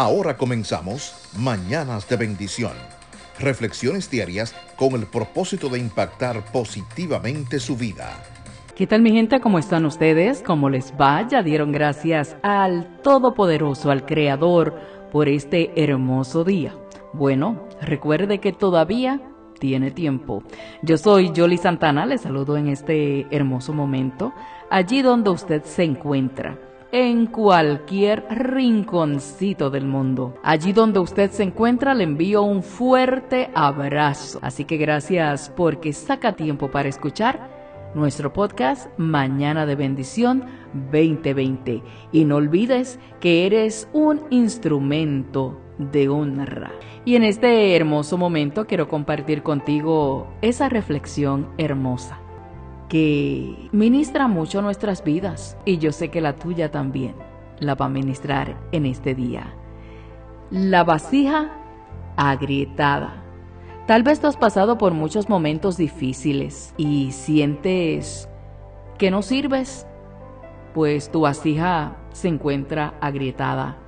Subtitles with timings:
[0.00, 2.70] Ahora comenzamos Mañanas de Bendición.
[3.40, 8.06] Reflexiones diarias con el propósito de impactar positivamente su vida.
[8.76, 9.40] ¿Qué tal mi gente?
[9.40, 10.40] ¿Cómo están ustedes?
[10.46, 11.26] ¿Cómo les va?
[11.26, 14.78] Ya dieron gracias al Todopoderoso, al Creador,
[15.10, 16.76] por este hermoso día.
[17.12, 19.20] Bueno, recuerde que todavía
[19.58, 20.44] tiene tiempo.
[20.80, 24.32] Yo soy Jolly Santana, les saludo en este hermoso momento,
[24.70, 26.56] allí donde usted se encuentra
[26.92, 30.34] en cualquier rinconcito del mundo.
[30.42, 34.38] Allí donde usted se encuentra le envío un fuerte abrazo.
[34.42, 37.58] Así que gracias porque saca tiempo para escuchar
[37.94, 40.44] nuestro podcast Mañana de Bendición
[40.92, 41.82] 2020.
[42.12, 46.72] Y no olvides que eres un instrumento de honra.
[47.04, 52.20] Y en este hermoso momento quiero compartir contigo esa reflexión hermosa
[52.88, 57.14] que ministra mucho nuestras vidas y yo sé que la tuya también
[57.60, 59.54] la va a ministrar en este día.
[60.50, 61.52] La vasija
[62.16, 63.22] agrietada.
[63.86, 68.28] Tal vez tú has pasado por muchos momentos difíciles y sientes
[68.98, 69.86] que no sirves,
[70.74, 73.78] pues tu vasija se encuentra agrietada.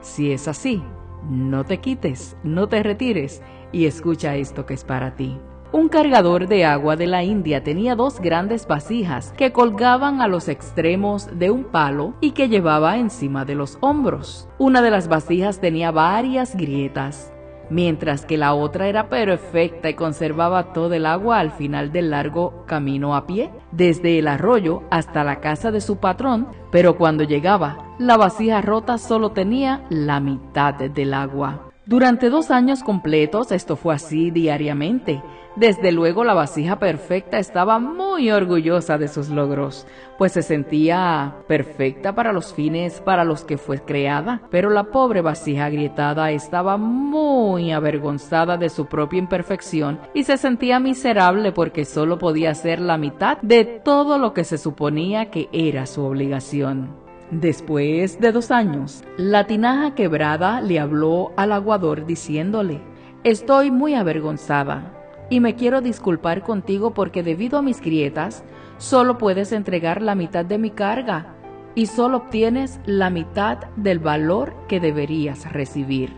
[0.00, 0.82] Si es así,
[1.28, 5.38] no te quites, no te retires y escucha esto que es para ti.
[5.70, 10.48] Un cargador de agua de la India tenía dos grandes vasijas que colgaban a los
[10.48, 14.48] extremos de un palo y que llevaba encima de los hombros.
[14.56, 17.34] Una de las vasijas tenía varias grietas,
[17.68, 22.64] mientras que la otra era perfecta y conservaba todo el agua al final del largo
[22.64, 27.94] camino a pie, desde el arroyo hasta la casa de su patrón, pero cuando llegaba,
[27.98, 31.67] la vasija rota solo tenía la mitad del agua.
[31.88, 35.22] Durante dos años completos esto fue así diariamente.
[35.56, 39.86] Desde luego la vasija perfecta estaba muy orgullosa de sus logros,
[40.18, 45.22] pues se sentía perfecta para los fines para los que fue creada, pero la pobre
[45.22, 52.18] vasija agrietada estaba muy avergonzada de su propia imperfección y se sentía miserable porque solo
[52.18, 57.07] podía hacer la mitad de todo lo que se suponía que era su obligación.
[57.30, 62.80] Después de dos años, la tinaja quebrada le habló al aguador diciéndole,
[63.22, 64.94] Estoy muy avergonzada
[65.28, 68.44] y me quiero disculpar contigo porque debido a mis grietas,
[68.78, 71.34] solo puedes entregar la mitad de mi carga
[71.74, 76.14] y solo obtienes la mitad del valor que deberías recibir.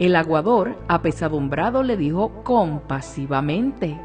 [0.00, 4.00] El aguador, apesadumbrado, le dijo compasivamente,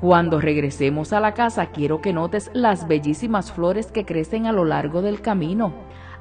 [0.00, 4.64] cuando regresemos a la casa quiero que notes las bellísimas flores que crecen a lo
[4.64, 5.74] largo del camino.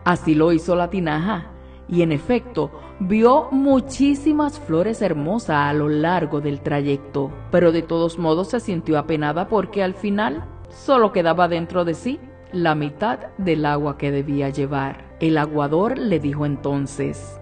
[0.04, 1.52] Así lo hizo la tinaja,
[1.88, 8.20] y en efecto vio muchísimas flores hermosas a lo largo del trayecto, pero de todos
[8.20, 12.20] modos se sintió apenada porque al final solo quedaba dentro de sí
[12.52, 15.06] la mitad del agua que debía llevar.
[15.20, 17.40] El aguador le dijo entonces,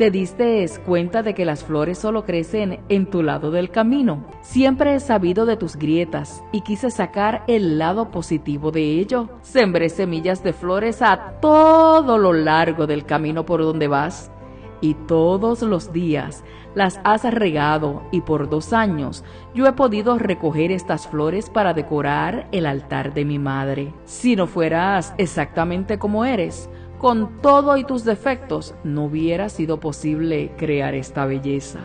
[0.00, 4.24] ¿Te diste cuenta de que las flores solo crecen en tu lado del camino?
[4.40, 9.28] Siempre he sabido de tus grietas y quise sacar el lado positivo de ello.
[9.42, 14.32] Sembré semillas de flores a todo lo largo del camino por donde vas
[14.80, 16.44] y todos los días
[16.74, 19.24] las has regado y por dos años
[19.54, 23.92] yo he podido recoger estas flores para decorar el altar de mi madre.
[24.04, 30.52] Si no fueras exactamente como eres, con todo y tus defectos, no hubiera sido posible
[30.58, 31.80] crear esta belleza.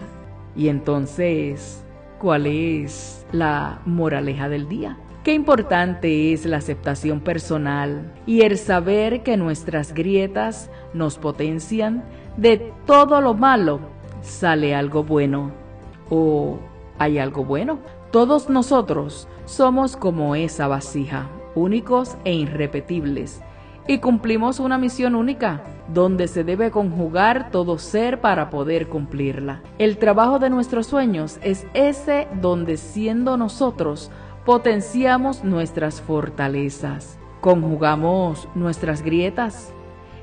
[0.58, 1.86] Y entonces,
[2.20, 4.98] ¿cuál es la moraleja del día?
[5.24, 12.04] Qué importante es la aceptación personal y el saber que nuestras grietas nos potencian.
[12.36, 13.80] De todo lo malo
[14.22, 15.52] sale algo bueno.
[16.10, 16.60] ¿O
[17.00, 17.80] hay algo bueno?
[18.12, 23.42] Todos nosotros somos como esa vasija, únicos e irrepetibles
[23.88, 29.62] y cumplimos una misión única, donde se debe conjugar todo ser para poder cumplirla.
[29.78, 34.12] El trabajo de nuestros sueños es ese donde siendo nosotros
[34.46, 39.74] potenciamos nuestras fortalezas, conjugamos nuestras grietas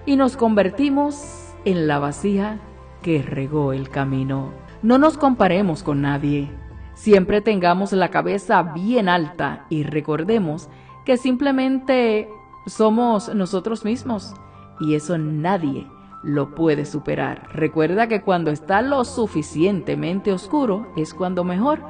[0.07, 2.59] y nos convertimos en la vasija
[3.03, 4.53] que regó el camino.
[4.83, 6.51] No nos comparemos con nadie.
[6.95, 10.69] Siempre tengamos la cabeza bien alta y recordemos
[11.05, 12.29] que simplemente
[12.67, 14.35] somos nosotros mismos
[14.81, 15.87] y eso nadie
[16.23, 17.49] lo puede superar.
[17.53, 21.81] Recuerda que cuando está lo suficientemente oscuro es cuando mejor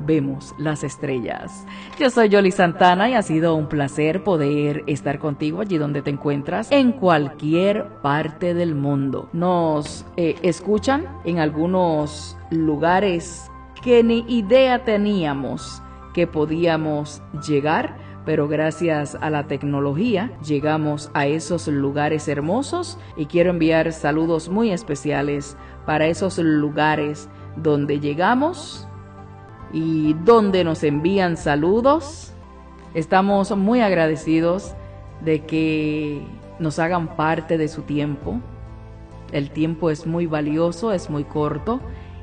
[0.00, 1.66] vemos las estrellas.
[1.98, 6.10] Yo soy Yoli Santana y ha sido un placer poder estar contigo allí donde te
[6.10, 9.28] encuentras, en cualquier parte del mundo.
[9.32, 13.50] Nos eh, escuchan en algunos lugares
[13.82, 15.82] que ni idea teníamos
[16.14, 23.50] que podíamos llegar pero gracias a la tecnología llegamos a esos lugares hermosos y quiero
[23.50, 28.86] enviar saludos muy especiales para esos lugares donde llegamos
[29.72, 32.32] y donde nos envían saludos.
[32.94, 34.74] Estamos muy agradecidos
[35.24, 36.22] de que
[36.58, 38.40] nos hagan parte de su tiempo.
[39.32, 41.80] El tiempo es muy valioso, es muy corto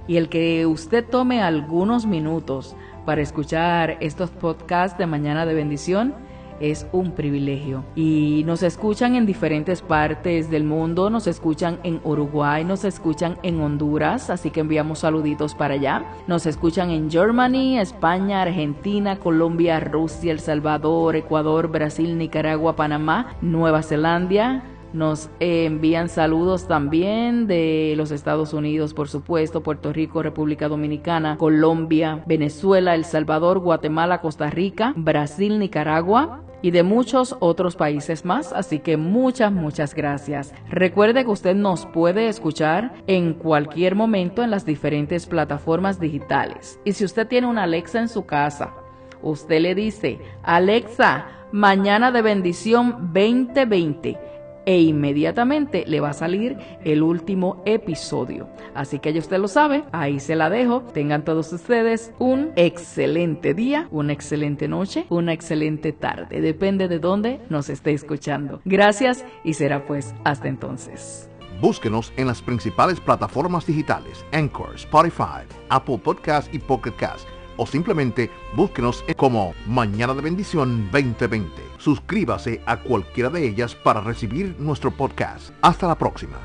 [0.07, 2.75] y el que usted tome algunos minutos
[3.09, 6.13] para escuchar estos podcasts de Mañana de Bendición
[6.59, 7.83] es un privilegio.
[7.95, 13.61] Y nos escuchan en diferentes partes del mundo, nos escuchan en Uruguay, nos escuchan en
[13.61, 16.05] Honduras, así que enviamos saluditos para allá.
[16.27, 23.81] Nos escuchan en Germany, España, Argentina, Colombia, Rusia, El Salvador, Ecuador, Brasil, Nicaragua, Panamá, Nueva
[23.81, 24.63] Zelanda,
[24.93, 32.23] nos envían saludos también de los Estados Unidos, por supuesto, Puerto Rico, República Dominicana, Colombia,
[32.25, 38.79] Venezuela, El Salvador, Guatemala, Costa Rica, Brasil, Nicaragua, y de muchos otros países más, así
[38.79, 40.53] que muchas, muchas gracias.
[40.69, 46.79] Recuerde que usted nos puede escuchar en cualquier momento en las diferentes plataformas digitales.
[46.83, 48.73] Y si usted tiene una Alexa en su casa,
[49.21, 54.28] usted le dice, Alexa, mañana de bendición 2020
[54.69, 56.55] e inmediatamente le va a salir
[56.85, 58.47] el último episodio.
[58.75, 60.83] Así que ya usted lo sabe, ahí se la dejo.
[60.93, 66.39] Tengan todos ustedes un excelente día, una excelente noche, una excelente tarde.
[66.39, 68.61] Depende de dónde nos esté escuchando.
[68.63, 71.31] Gracias y será pues hasta entonces.
[71.59, 77.27] Búsquenos en las principales plataformas digitales, Anchor, Spotify, Apple Podcast y Pocket Cast
[77.57, 81.68] o simplemente búsquenos como Mañana de Bendición 2020.
[81.79, 85.51] Suscríbase a cualquiera de ellas para recibir nuestro podcast.
[85.61, 86.37] Hasta la próxima.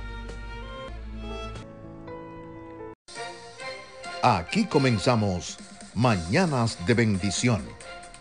[4.22, 5.58] Aquí comenzamos
[5.94, 7.62] Mañanas de Bendición,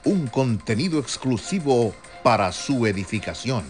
[0.03, 1.93] un contenido exclusivo
[2.23, 3.63] para su edificación.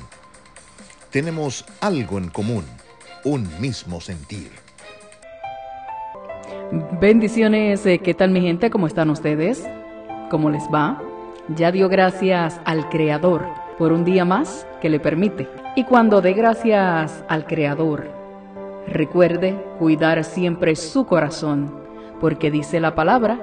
[1.11, 2.63] Tenemos algo en común,
[3.23, 4.51] un mismo sentir.
[6.99, 8.71] Bendiciones, eh, ¿qué tal mi gente?
[8.71, 9.63] ¿Cómo están ustedes?
[10.31, 11.02] ¿Cómo les va?
[11.49, 13.45] Ya dio gracias al Creador
[13.77, 15.49] por un día más que le permite.
[15.75, 18.07] Y cuando dé gracias al Creador,
[18.87, 21.75] recuerde cuidar siempre su corazón,
[22.21, 23.41] porque dice la palabra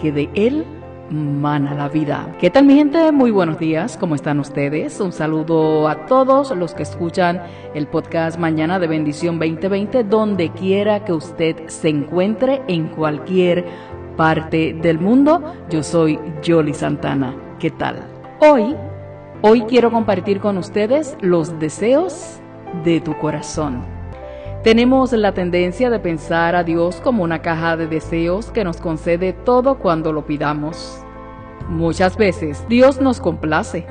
[0.00, 0.64] que de Él
[1.10, 2.32] mana la vida.
[2.38, 3.10] ¿Qué tal mi gente?
[3.10, 5.00] Muy buenos días, ¿cómo están ustedes?
[5.00, 7.42] Un saludo a todos los que escuchan
[7.74, 13.66] el podcast Mañana de Bendición 2020, donde quiera que usted se encuentre en cualquier
[14.16, 15.42] parte del mundo.
[15.70, 17.34] Yo soy Jolly Santana.
[17.58, 18.02] ¿Qué tal?
[18.40, 18.76] Hoy,
[19.42, 22.40] hoy quiero compartir con ustedes los deseos
[22.84, 23.84] de tu corazón.
[24.62, 29.32] Tenemos la tendencia de pensar a Dios como una caja de deseos que nos concede
[29.32, 31.02] todo cuando lo pidamos.
[31.68, 33.86] Muchas veces Dios nos complace,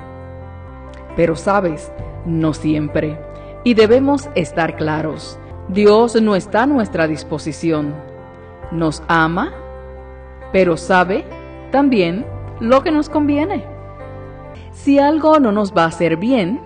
[1.16, 1.92] pero sabes,
[2.26, 3.20] no siempre.
[3.64, 7.94] Y debemos estar claros, Dios no está a nuestra disposición.
[8.72, 9.54] Nos ama,
[10.52, 11.26] pero sabe
[11.72, 12.26] también
[12.60, 13.66] lo que nos conviene.
[14.72, 16.60] Si algo no nos va a hacer bien,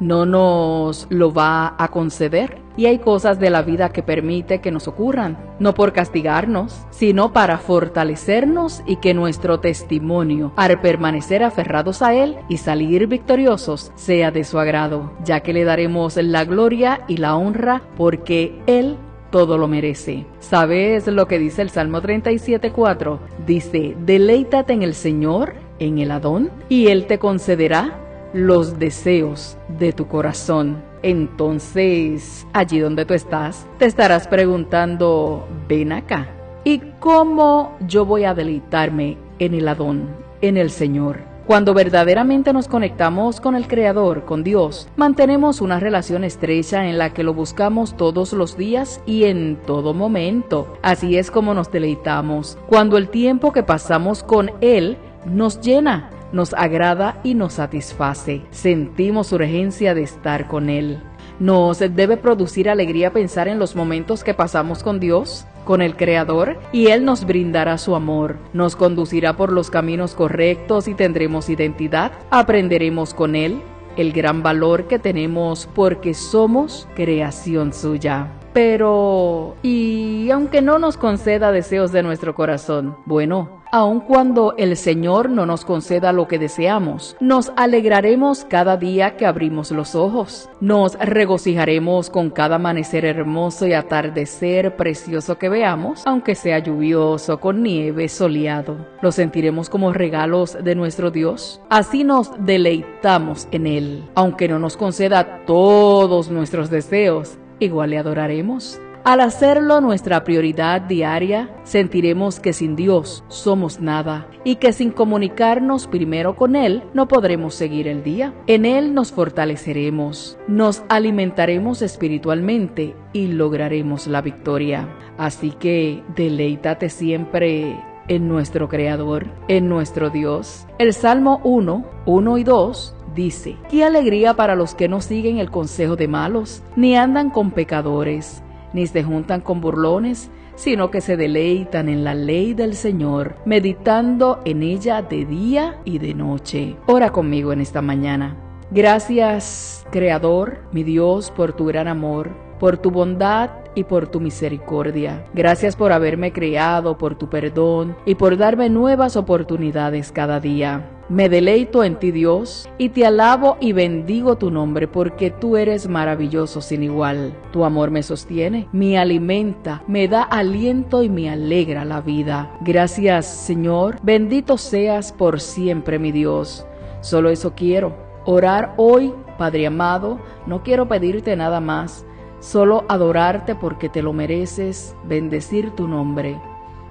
[0.00, 2.58] no nos lo va a conceder.
[2.76, 7.32] Y hay cosas de la vida que permite que nos ocurran, no por castigarnos, sino
[7.32, 14.30] para fortalecernos y que nuestro testimonio, al permanecer aferrados a Él y salir victoriosos, sea
[14.30, 18.96] de su agrado, ya que le daremos la gloria y la honra porque Él
[19.30, 20.26] todo lo merece.
[20.40, 23.18] ¿Sabes lo que dice el Salmo 37.4?
[23.46, 27.98] Dice, deleítate en el Señor, en el Adón, y Él te concederá
[28.32, 30.82] los deseos de tu corazón.
[31.02, 36.28] Entonces, allí donde tú estás, te estarás preguntando, ven acá.
[36.64, 40.08] ¿Y cómo yo voy a deleitarme en el Adón,
[40.40, 41.27] en el Señor?
[41.48, 47.14] Cuando verdaderamente nos conectamos con el Creador, con Dios, mantenemos una relación estrecha en la
[47.14, 50.76] que lo buscamos todos los días y en todo momento.
[50.82, 56.52] Así es como nos deleitamos, cuando el tiempo que pasamos con Él nos llena nos
[56.52, 58.42] agrada y nos satisface.
[58.50, 61.00] Sentimos urgencia de estar con Él.
[61.40, 66.58] Nos debe producir alegría pensar en los momentos que pasamos con Dios, con el Creador,
[66.72, 72.10] y Él nos brindará su amor, nos conducirá por los caminos correctos y tendremos identidad,
[72.30, 73.62] aprenderemos con Él
[73.96, 78.32] el gran valor que tenemos porque somos creación suya.
[78.52, 82.96] Pero, ¿y aunque no nos conceda deseos de nuestro corazón?
[83.04, 89.16] Bueno, Aun cuando el Señor no nos conceda lo que deseamos, nos alegraremos cada día
[89.16, 90.48] que abrimos los ojos.
[90.60, 97.62] Nos regocijaremos con cada amanecer hermoso y atardecer precioso que veamos, aunque sea lluvioso, con
[97.62, 98.86] nieve, soleado.
[99.02, 101.60] Lo sentiremos como regalos de nuestro Dios.
[101.68, 104.04] Así nos deleitamos en Él.
[104.14, 108.80] Aunque no nos conceda todos nuestros deseos, igual le adoraremos.
[109.04, 115.86] Al hacerlo nuestra prioridad diaria, sentiremos que sin Dios somos nada y que sin comunicarnos
[115.86, 118.34] primero con Él no podremos seguir el día.
[118.46, 124.88] En Él nos fortaleceremos, nos alimentaremos espiritualmente y lograremos la victoria.
[125.16, 130.66] Así que deleítate siempre en nuestro Creador, en nuestro Dios.
[130.78, 135.50] El Salmo 1, 1 y 2 dice, qué alegría para los que no siguen el
[135.50, 141.16] consejo de malos, ni andan con pecadores ni se juntan con burlones, sino que se
[141.16, 146.76] deleitan en la ley del Señor, meditando en ella de día y de noche.
[146.86, 148.36] Ora conmigo en esta mañana.
[148.70, 155.24] Gracias, Creador, mi Dios, por tu gran amor, por tu bondad y por tu misericordia.
[155.34, 160.90] Gracias por haberme creado, por tu perdón y por darme nuevas oportunidades cada día.
[161.08, 165.88] Me deleito en ti Dios y te alabo y bendigo tu nombre porque tú eres
[165.88, 167.32] maravilloso sin igual.
[167.50, 172.54] Tu amor me sostiene, me alimenta, me da aliento y me alegra la vida.
[172.60, 176.66] Gracias Señor, bendito seas por siempre mi Dios.
[177.00, 177.96] Solo eso quiero,
[178.26, 182.04] orar hoy, Padre amado, no quiero pedirte nada más,
[182.40, 186.40] solo adorarte porque te lo mereces, bendecir tu nombre.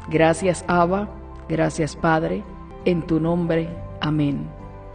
[0.10, 1.10] Gracias Abba,
[1.50, 2.44] gracias Padre,
[2.86, 3.70] en tu nombre
[4.02, 4.48] Amén.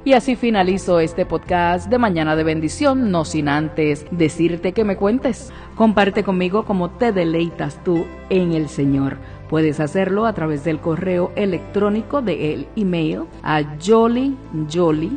[0.05, 4.97] Y así finalizo este podcast de Mañana de Bendición, no sin antes decirte que me
[4.97, 5.53] cuentes.
[5.77, 9.19] Comparte conmigo cómo te deleitas tú en el Señor.
[9.49, 14.37] Puedes hacerlo a través del correo electrónico de el email a Jolly
[14.73, 15.17] Jolly,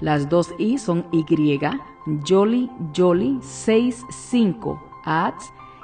[0.00, 1.24] las dos i son y,
[2.26, 5.34] Jolly Jolly 65 at,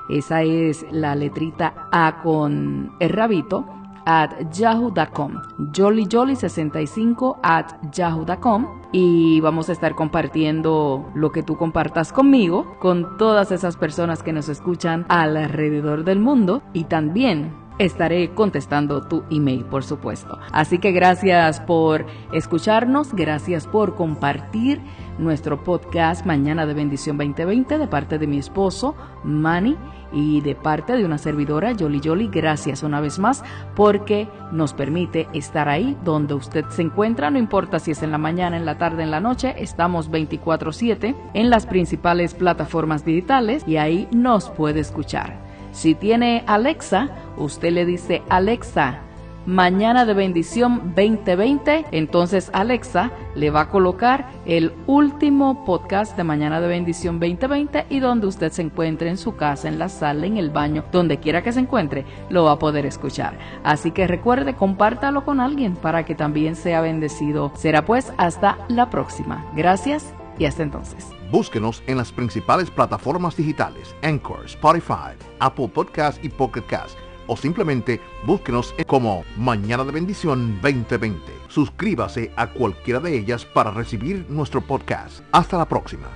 [0.08, 3.64] esa es la letrita A con el rabito,
[4.04, 12.76] at yahoo.com, jollyjolly65 at yahoo.com y vamos a estar compartiendo lo que tú compartas conmigo,
[12.78, 19.24] con todas esas personas que nos escuchan alrededor del mundo y también estaré contestando tu
[19.30, 20.38] email, por supuesto.
[20.52, 24.80] Así que gracias por escucharnos, gracias por compartir
[25.18, 29.76] nuestro podcast Mañana de Bendición 2020 de parte de mi esposo, Manny
[30.12, 33.42] y de parte de una servidora, Jolly Jolly, gracias una vez más
[33.74, 38.18] porque nos permite estar ahí donde usted se encuentra, no importa si es en la
[38.18, 43.76] mañana, en la tarde, en la noche, estamos 24/7 en las principales plataformas digitales y
[43.76, 45.51] ahí nos puede escuchar.
[45.72, 49.00] Si tiene Alexa, usted le dice Alexa,
[49.46, 51.86] Mañana de Bendición 2020.
[51.90, 57.98] Entonces Alexa le va a colocar el último podcast de Mañana de Bendición 2020 y
[57.98, 61.42] donde usted se encuentre en su casa, en la sala, en el baño, donde quiera
[61.42, 63.36] que se encuentre, lo va a poder escuchar.
[63.64, 67.50] Así que recuerde, compártalo con alguien para que también sea bendecido.
[67.56, 69.44] Será pues hasta la próxima.
[69.56, 71.06] Gracias y hasta entonces.
[71.30, 78.00] Búsquenos en las principales plataformas digitales, Anchor, Spotify, Apple Podcast y Pocket Cast o simplemente
[78.26, 81.20] búsquenos como Mañana de Bendición 2020.
[81.48, 85.20] Suscríbase a cualquiera de ellas para recibir nuestro podcast.
[85.30, 86.08] Hasta la próxima.